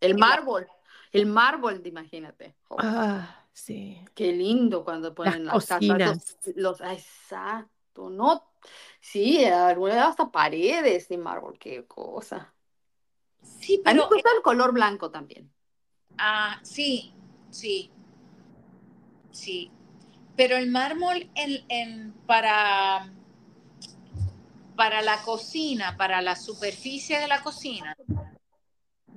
[0.00, 0.68] El mármol.
[1.12, 2.54] El mármol, imagínate.
[2.68, 3.98] Oh, Ah, sí.
[4.14, 6.36] Qué lindo cuando ponen Las las, casas.
[6.44, 8.44] Los, los- ah, exacto, no.
[9.00, 12.54] Sí, hasta paredes de mármol, qué cosa.
[13.42, 15.50] sí, A mí me pero gusta el color blanco también.
[16.18, 17.12] ah, sí,
[17.50, 17.90] sí,
[19.32, 19.70] sí.
[20.36, 23.12] Pero el mármol en, en- para,
[24.76, 27.94] para la cocina, para la superficie de la cocina,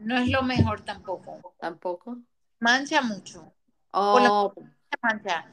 [0.04, 1.54] no es lo mejor tampoco.
[1.60, 2.18] Tampoco.
[2.60, 3.52] Mancha mucho.
[3.92, 4.54] Oh,
[5.02, 5.46] Mancha.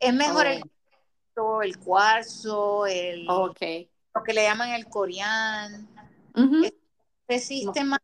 [0.00, 0.50] Es mejor Oh.
[0.50, 0.62] el,
[1.34, 3.60] cuarzo, el cuarzo, el, ok.
[4.14, 5.88] lo que le llaman el corián.
[6.34, 6.66] Ujú.
[7.28, 8.00] Resiste más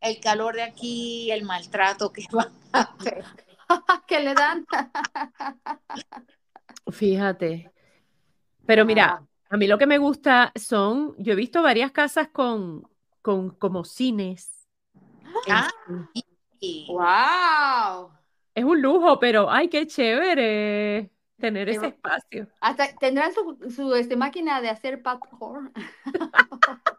[0.00, 3.24] el calor de aquí, el maltrato que van a hacer.
[4.08, 4.64] ¿Qué le dan?
[6.90, 7.70] Fíjate.
[8.66, 12.28] Pero mira, Ah, a mí lo que me gusta son, yo he visto varias casas
[12.28, 12.88] con,
[13.22, 14.51] con como cines.
[15.48, 15.68] Ah.
[16.14, 18.10] Este, ¡Wow!
[18.54, 22.48] Es un lujo, pero ay, qué chévere tener ese espacio.
[22.60, 25.72] Hasta tendrán su, su este, máquina de hacer popcorn.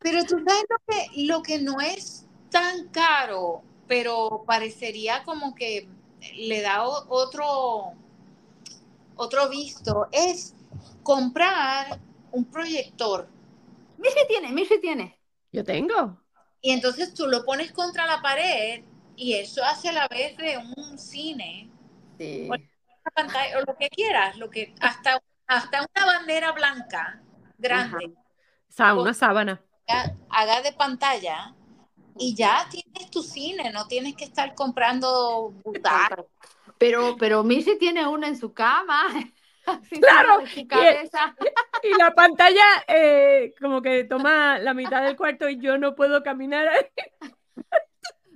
[0.00, 5.88] Pero tú sabes lo que, lo que no es tan caro, pero parecería como que
[6.36, 7.94] le da o- otro,
[9.16, 10.54] otro visto, es
[11.02, 11.98] comprar
[12.30, 13.28] un proyector
[13.98, 15.18] Mishi tiene, Mishi tiene.
[15.50, 16.22] Yo tengo.
[16.60, 18.82] Y entonces tú lo pones contra la pared
[19.16, 21.70] y eso hace la vez de un cine,
[22.18, 22.44] Sí.
[22.48, 22.64] Bueno.
[23.02, 27.22] una pantalla o lo que quieras, lo que hasta, hasta una bandera blanca
[27.58, 28.06] grande.
[28.06, 29.60] O sea, una sábana.
[29.86, 31.54] haga- haga de pantalla
[32.18, 36.24] y ya tienes tu cine, no tienes que estar comprando butacas.
[36.78, 39.02] Pero, pero Mishi tiene una en su cama.
[39.68, 41.34] Así Claro, su y- cabeza.
[41.82, 46.22] Y la pantalla eh, como que toma la mitad del cuarto y yo no puedo
[46.22, 46.68] caminar.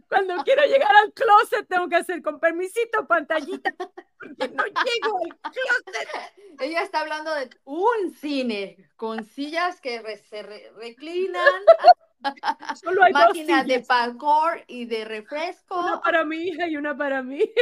[0.09, 3.73] Cuando quiero llegar al closet tengo que hacer con permisito pantallita
[4.19, 6.09] porque no llego al closet.
[6.61, 11.63] Ella está hablando de un cine con sillas que re- se re- reclinan,
[12.83, 15.81] Solo hay dos máquinas de parkour y de refresco.
[15.81, 17.41] una para mi hija y una para mí.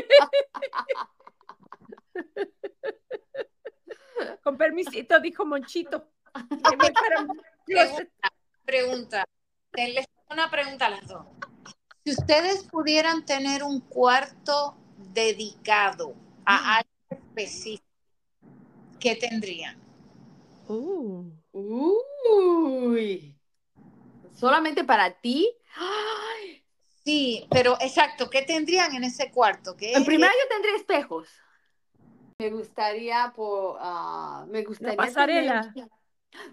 [4.42, 6.08] Con permisito, dijo Monchito.
[8.64, 9.24] Pregunta,
[9.72, 11.26] les tengo una pregunta a las dos.
[12.04, 17.84] Si ustedes pudieran tener un cuarto dedicado a algo específico,
[18.98, 19.78] ¿qué tendrían?
[20.68, 23.36] Uh, Uy.
[24.34, 25.52] Solamente para ti.
[25.76, 26.20] Ay,
[27.04, 29.76] Sí, pero exacto, ¿qué tendrían en ese cuarto?
[29.76, 31.28] ¿Qué En primera yo tendría espejos.
[32.40, 35.72] Me gustaría por ah, me gustaría pasarela.
[35.74, 35.88] tener-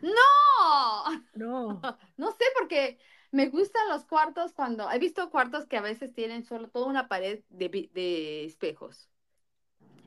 [0.02, 1.82] No, no.
[2.18, 2.98] no sé porque
[3.32, 7.08] me gustan los cuartos cuando he visto cuartos que a veces tienen solo toda una
[7.08, 9.10] pared de, de espejos.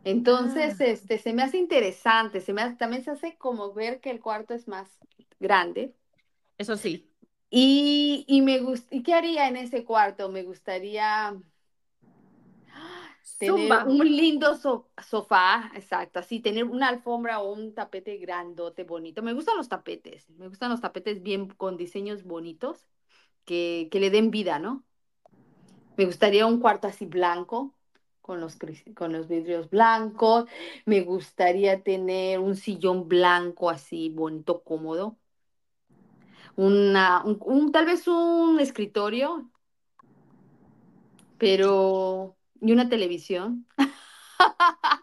[0.05, 0.85] Entonces, Ah.
[0.85, 4.21] este, se me hace interesante, se me hace- también se hace como ver que el
[4.21, 4.99] cuarto es más
[5.38, 5.95] grande.
[6.59, 7.07] Eso sí.
[7.51, 10.29] Y, y me gust- ¿y qué haría en ese cuarto?
[10.29, 11.35] Me gustaría
[13.48, 19.22] un lindo so- sofá, exacto, así, tener una alfombra o un tapete grandote, bonito.
[19.22, 22.87] Me gustan los tapetes, me gustan los tapetes bien con diseños bonitos
[23.46, 24.85] que, que le den vida, ¿no?
[25.96, 27.74] Me gustaría un cuarto así blanco,
[28.20, 28.59] con los,
[28.96, 30.46] con los vidrios blancos.
[30.87, 35.18] Me gustaría tener un sillón blanco así, bonito, cómodo.
[36.57, 39.50] Una, un, un- tal vez un escritorio,
[41.38, 42.37] pero...
[42.61, 43.66] Y una televisión.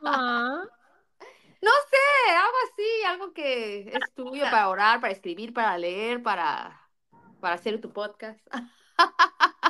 [0.03, 0.63] Ah,
[1.61, 6.81] No, sé, algo así, algo que es tuyo para orar, para escribir, para leer, para,
[7.39, 8.39] para hacer tu podcast.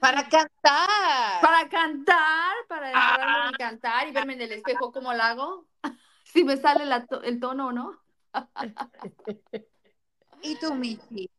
[0.00, 1.40] Para cantar.
[1.40, 3.50] Para cantar, para Ah.
[3.52, 5.66] y cantar y verme en el espejo cómo lo hago.
[6.24, 7.98] Si me sale la to- el tono o no.
[10.42, 11.30] ¿Y tú, Michi?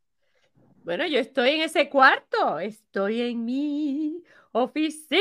[0.84, 2.58] Bueno, yo estoy en ese cuarto.
[2.58, 4.24] Estoy en mi
[4.62, 5.20] oficina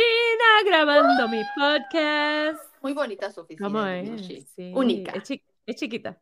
[0.65, 2.62] grabando mi podcast.
[2.82, 3.67] Muy bonita su oficina.
[3.67, 4.26] ¿Cómo es?
[4.56, 5.12] Sí, Única.
[5.13, 6.21] Es, chi- es chiquita.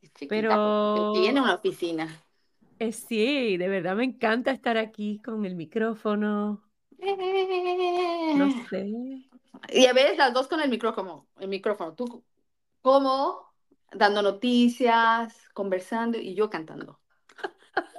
[0.00, 2.08] Es chiquita, pero- Tiene una oficina.
[2.78, 6.62] Eh, sí, de verdad me encanta estar aquí con el micrófono.
[7.00, 8.86] No sé.
[9.70, 12.22] Y a veces las dos con el micrófono, el micrófono, tú
[12.80, 13.52] como
[13.90, 17.00] dando noticias, conversando y yo cantando.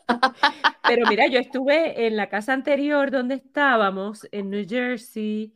[0.84, 5.54] Pero mira, yo estuve en la casa anterior donde estábamos, en New Jersey.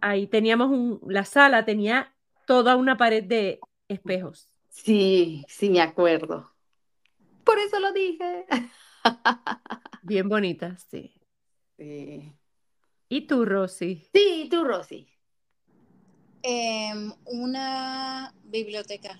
[0.00, 2.12] Ahí teníamos un, la sala tenía
[2.46, 4.48] toda una pared de espejos.
[4.70, 6.50] Sí, sí me acuerdo.
[7.44, 8.46] Por eso lo dije.
[10.02, 11.14] Bien bonitas, sí.
[11.76, 12.32] Sí,
[13.08, 14.06] ¿Y tú, Rosy?
[14.12, 15.08] Sí, tú, Rosy.
[16.42, 19.16] Em, una biblioteca.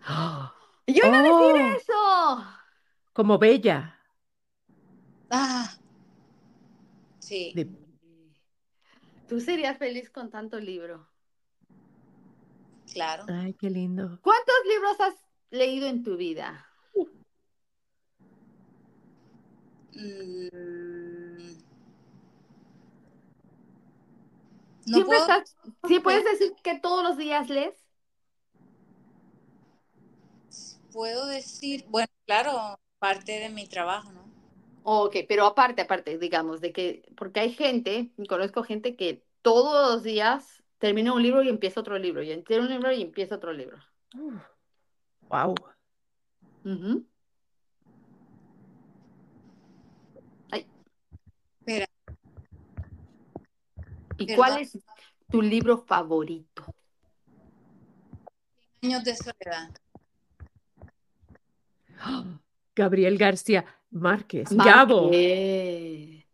[0.86, 2.44] Yo iba a decir Oh, eso.
[3.12, 3.95] como bella.
[5.30, 5.76] Ah,
[7.18, 7.52] sí.
[7.54, 7.68] De-
[9.28, 11.08] Tú serías feliz con tanto libro.
[12.92, 13.24] Claro.
[13.28, 14.18] Ay, qué lindo.
[14.22, 15.14] ¿Cuántos libros has
[15.50, 16.66] leído en tu vida?
[19.94, 21.56] Mm.
[24.86, 25.56] No ¿Siempre puedo, estás,
[25.88, 27.74] ¿sí puedes decir que todos los días lees?
[30.92, 34.25] puedo decir, bueno, claro, parte de mi trabajo, ¿no?
[34.88, 39.90] Ok, pero aparte, aparte, digamos, de que, porque hay gente, y conozco gente que todos
[39.90, 43.34] los días termina un libro y empieza otro libro, y empieza un libro y empieza
[43.34, 43.78] otro libro.
[45.28, 45.56] Wow.
[46.64, 47.04] Ujú.
[51.58, 51.86] Espera,
[54.18, 54.78] ¿Y cuál es
[55.28, 56.64] tu libro favorito?
[58.84, 59.72] años de soledad.
[62.76, 63.64] Gabriel García
[63.96, 64.50] Márquez.
[64.50, 65.04] Gabo.
[65.04, 66.24] Márquez.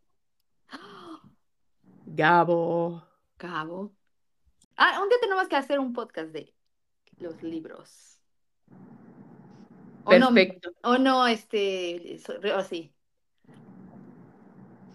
[2.05, 3.03] Gabo.
[3.39, 3.91] Gabo.
[4.75, 6.53] Ah, un día tenemos que hacer un podcast de
[7.19, 8.19] los libros.
[10.05, 10.71] O no, Perfecto.
[10.83, 12.93] o no, este, Rosy,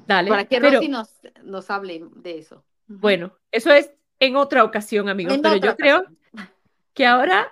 [0.07, 0.29] Dale.
[0.29, 1.09] para que Pero Rosy nos,
[1.43, 2.63] nos hable de eso.
[2.87, 5.35] Bueno, eso es en otra ocasión, amigos.
[5.35, 6.05] En Pero yo creo
[6.93, 7.51] que ahora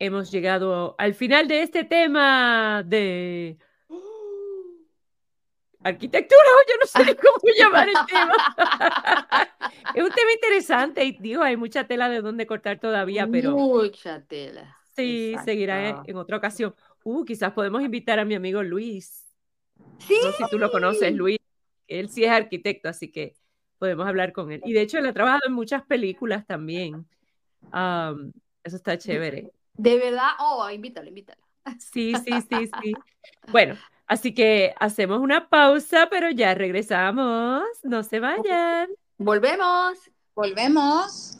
[0.00, 3.58] hemos llegado al final de este tema de
[5.84, 8.34] arquitectura, yo no sé cómo llamar el tema.
[9.94, 14.22] Es un tema interesante y digo, hay mucha tela de donde cortar todavía, pero Mucha
[14.22, 14.76] tela.
[14.96, 16.74] sí, seguirá en, otra ocasión.
[17.04, 19.26] Uh, quizás podemos invitar a mi amigo Luis.
[19.98, 20.18] Sí.
[20.24, 21.38] No sé si tú lo conoces, Luis.
[21.88, 23.34] Él sí es arquitecto, así que
[23.78, 24.62] podemos hablar con él.
[24.64, 27.06] Y de hecho, él ha trabajado en muchas películas también.
[27.70, 29.52] Am, eso está chévere.
[29.74, 31.42] De verdad, oh, invítalo, invítalo.
[31.78, 32.92] Sí, sí, sí, sí.
[33.48, 37.62] Bueno, así que hacemos una pausa, pero ya regresamos.
[37.82, 38.88] No se vayan.
[39.18, 39.98] Volvemos.
[40.34, 41.38] Volvemos.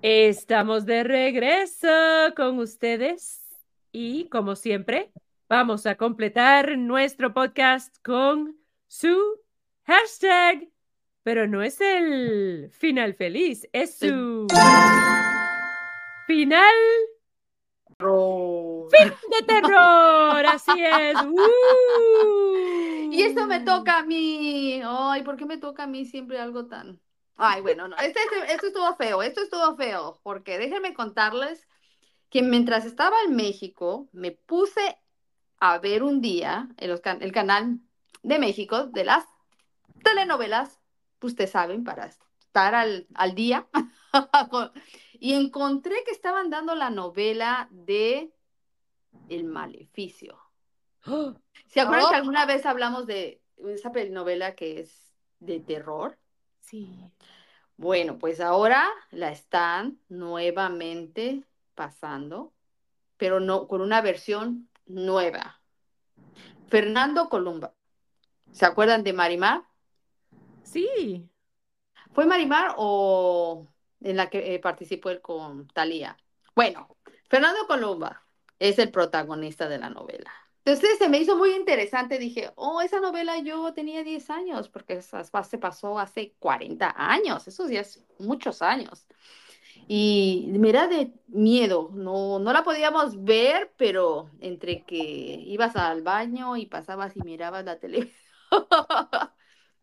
[0.00, 1.88] Estamos de regreso
[2.34, 3.48] con ustedes
[3.92, 5.10] y como siempre,
[5.48, 8.56] vamos a completar nuestro podcast con
[8.88, 9.40] su
[9.84, 10.68] hashtag,
[11.22, 14.46] pero no es el final feliz, es su
[16.26, 16.74] final
[17.98, 21.16] Ro- de terror, así es.
[21.24, 23.10] ¡Uh!
[23.12, 24.80] Y esto me toca a mí.
[24.84, 27.00] Ay, ¿por qué me toca a mí siempre algo tan...
[27.36, 31.66] Ay, bueno, no, este, este- esto estuvo feo, esto estuvo feo, porque déjenme contarles
[32.30, 34.98] que mientras estaba en México, me puse
[35.60, 37.80] a ver un día el canal
[38.22, 39.24] de México de las
[40.02, 40.80] telenovelas,
[41.20, 43.68] ustedes saben, para estar al, al día,
[45.20, 48.32] y encontré que estaban dando la novela de
[49.28, 50.38] El Maleficio.
[51.06, 51.34] ¡Oh!
[51.66, 52.10] ¿Se acuerdan Oh.
[52.10, 56.18] que alguna vez hablamos de esa novela que es de terror?
[56.60, 57.12] Sí.
[57.76, 61.44] Bueno, pues ahora la están nuevamente
[61.74, 62.52] pasando,
[63.16, 65.60] pero no con una versión nueva.
[66.68, 67.74] Fernando Columba.
[68.52, 69.62] ¿Se acuerdan de Marimar?
[70.62, 71.28] Sí.
[72.12, 73.66] ¿Fue Marimar o
[74.00, 76.16] en la que eh, participó él con Talía?
[76.54, 76.96] Bueno,
[77.28, 78.22] Fernando Columba
[78.58, 80.32] es el protagonista de la novela.
[80.64, 85.00] Entonces se me hizo muy interesante, dije, oh, esa novela yo tenía 10 años, porque
[85.00, 89.06] se pasó hace 40 años, esos días, muchos años.
[89.86, 96.58] Y mira de miedo, no, no la podíamos ver, pero entre que ibas al baño
[96.58, 98.14] y pasabas y mirabas la televisión,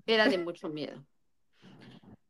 [0.06, 1.06] era de mucho miedo.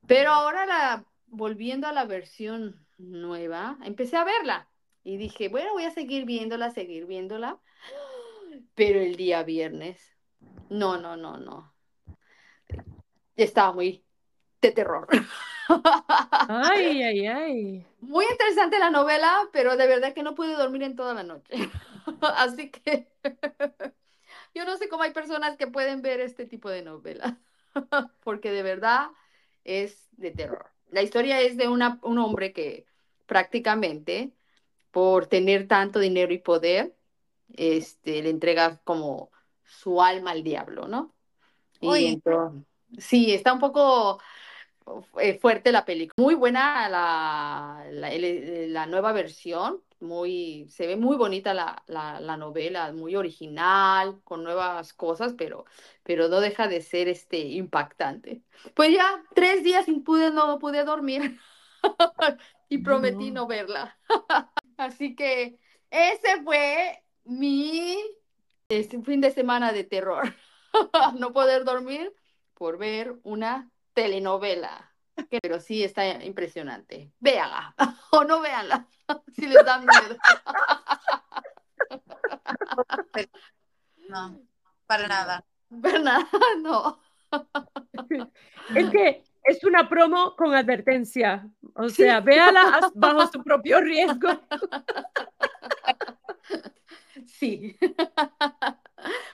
[0.08, 4.70] Pero ahora la, volviendo a la versión nueva, empecé a verla
[5.04, 7.60] y dije, bueno, voy a seguir viéndola, seguir viéndola.
[8.76, 10.02] Pero el día viernes,
[10.70, 11.74] no, no, no, no.
[13.36, 14.06] Estaba muy
[14.62, 15.08] de terror.
[15.68, 17.88] Ay, ay, ay.
[18.00, 21.54] Muy interesante la novela, pero de verdad que no pude dormir en toda la noche.
[22.22, 23.10] Así que
[24.56, 27.38] yo no sé cómo hay personas que pueden ver este tipo de novela,
[28.24, 29.10] porque de verdad
[29.64, 30.66] es de terror.
[30.90, 32.86] La historia es de una, un hombre que
[33.26, 34.32] prácticamente
[34.92, 36.96] por tener tanto dinero y poder,
[37.54, 39.30] este, le entrega como
[39.66, 41.14] su alma al diablo, ¿no?
[41.82, 42.64] Y entonces,
[42.98, 44.22] sí, está un poco
[45.20, 46.24] eh, fuerte la película.
[46.24, 53.16] Muy buena la, la, nueva versión, muy, se ve muy bonita la, la, novela, muy
[53.16, 55.66] original, con nuevas cosas, pero,
[56.04, 58.44] pero no deja de ser este, impactante.
[58.74, 61.40] Pues ya tres días sin pude, no pude dormir
[62.70, 63.98] y prometí no, verla.
[64.78, 67.98] Así que ese fue mi
[68.70, 70.34] este, fin de semana de terror.
[71.20, 72.14] no poder dormir
[72.54, 74.95] por ver una telenovela.
[75.30, 77.12] Pero sí está impresionante.
[77.20, 77.76] Véala
[78.12, 78.88] o no véanla
[79.36, 80.18] si les da miedo.
[84.08, 84.40] No,
[84.86, 85.44] para nada.
[85.82, 86.28] Para nada,
[86.62, 87.02] no.
[88.76, 91.50] Es que es una promo con advertencia.
[91.74, 94.30] O sea, véala bajo su propio riesgo.
[97.26, 97.76] Sí.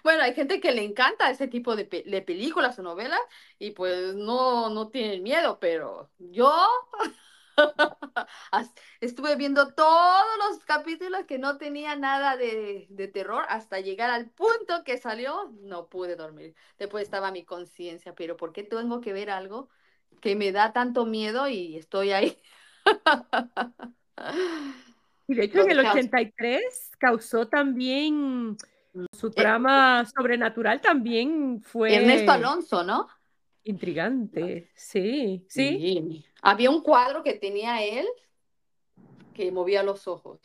[0.04, 3.20] Bueno, hay gente que le encanta ese tipo de, películas o novelas
[3.60, 6.52] y pues no, no tienen miedo, pero yo
[9.02, 14.30] estuve viendo todos los capítulos que no tenía nada de, de, terror hasta llegar al
[14.30, 16.56] punto que salió, no pude dormir.
[16.80, 19.70] Después estaba mi conciencia, pero ¿por qué tengo que ver algo
[20.20, 22.38] que me da tanto miedo y estoy ahí?
[25.28, 28.58] Y de hecho en el 83 causó también
[29.12, 31.96] su eh, trama sobrenatural también fue...
[31.96, 33.08] Ernesto Alonso, ¿no?
[33.64, 36.26] Intrigante, sí, sí.
[36.42, 38.08] Había un cuadro que tenía él
[39.34, 40.40] que movía los ojos.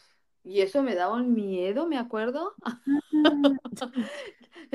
[0.45, 2.55] Y eso me daba un miedo, me acuerdo.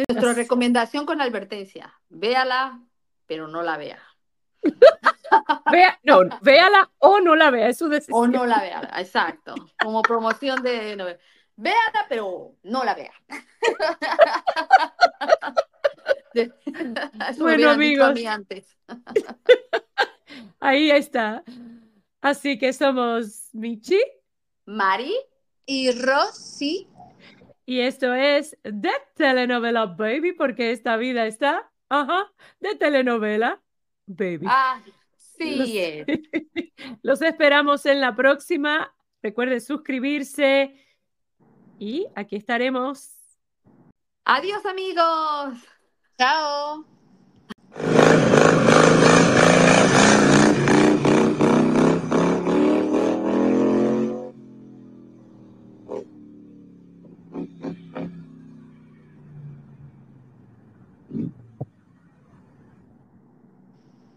[0.09, 2.81] Nuestra recomendación con advertencia, véala,
[3.25, 4.01] pero no la vea.
[5.71, 8.19] Vea, no, véala o no la vea, es su decisión.
[8.19, 9.55] O no la vea, exacto.
[9.81, 11.19] Como promoción de novela.
[11.61, 13.13] Véala, pero no la vea.
[17.37, 18.17] bueno, amigos.
[20.59, 21.43] Ahí está.
[22.19, 24.01] Así que somos Michi,
[24.65, 25.15] Mari
[25.67, 26.87] y Rosy.
[27.67, 33.61] Y esto es de telenovela Baby, porque esta vida está, ajá, de telenovela
[34.07, 34.47] Baby.
[34.49, 34.81] Ah,
[35.15, 36.05] sí.
[37.03, 38.91] los esperamos en la próxima.
[39.21, 40.75] Recuerden suscribirse
[41.81, 43.09] y aquí estaremos.
[44.23, 45.57] Adiós amigos.
[46.15, 46.85] Chao.